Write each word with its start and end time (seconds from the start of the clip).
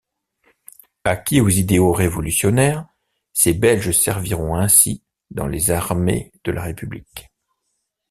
Acquis 1.03 1.41
aux 1.41 1.49
idéaux 1.49 1.91
révolutionnaires, 1.91 2.87
ces 3.33 3.53
Belges 3.53 3.91
serviront 3.91 4.55
ainsi 4.55 5.03
dans 5.29 5.45
les 5.45 5.69
armées 5.69 6.31
de 6.43 6.51
la 6.51 6.63
République. 6.63 7.29